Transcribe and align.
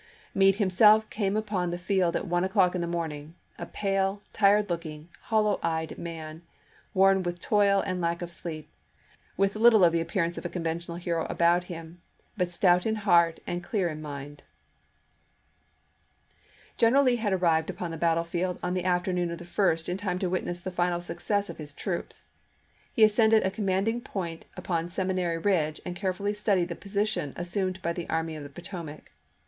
Meade 0.33 0.55
himself 0.55 1.07
came 1.11 1.37
upon 1.37 1.69
the 1.69 1.77
juiy 1.77 1.97
2, 1.97 1.99
1863. 2.01 2.01
field 2.01 2.15
at 2.15 2.27
one 2.27 2.43
o'clock 2.43 2.73
in 2.73 2.81
the 2.81 2.87
morning, 2.87 3.35
a 3.59 3.67
pale, 3.67 4.23
tired 4.33 4.67
looking, 4.71 5.09
hollow 5.25 5.59
eyed 5.61 5.95
man, 5.99 6.41
worn 6.95 7.21
with 7.21 7.39
toil 7.39 7.81
and 7.81 8.01
lack 8.01 8.23
of 8.23 8.31
sleep, 8.31 8.67
with 9.37 9.55
little 9.55 9.83
of 9.83 9.93
the 9.93 10.01
appearance 10.01 10.39
of 10.39 10.43
a 10.45 10.49
con 10.49 10.63
ventional 10.63 10.97
hero 10.97 11.25
about 11.29 11.65
him, 11.65 12.01
but 12.35 12.49
stout 12.49 12.87
in 12.87 12.95
heart 13.05 13.41
and 13.45 13.63
clear 13.63 13.89
in 13.89 14.01
mind. 14.01 14.41
General 16.77 17.03
Lee 17.03 17.17
had 17.17 17.31
arrived 17.33 17.69
upon 17.69 17.91
the 17.91 17.95
battlefield 17.95 18.57
on 18.63 18.73
the 18.73 18.85
afternoon 18.85 19.29
of 19.29 19.37
the 19.37 19.45
1st 19.45 19.87
in 19.87 19.97
time 19.97 20.17
to 20.17 20.31
witness 20.31 20.59
the 20.59 20.71
final 20.71 20.99
success 20.99 21.47
of 21.47 21.57
his 21.59 21.73
troops. 21.73 22.25
He 22.91 23.03
ascended 23.03 23.43
a 23.43 23.51
commanding 23.51 24.01
point 24.01 24.45
upon 24.57 24.89
Seminary 24.89 25.37
Ridge 25.37 25.79
and 25.85 25.95
carefully 25.95 26.33
studied 26.33 26.69
the 26.69 26.75
position 26.75 27.33
assumed 27.35 27.79
by 27.83 27.93
the 27.93 28.09
Army 28.09 28.35
of 28.35 28.41
the 28.41 28.49
Potomac. 28.49 29.11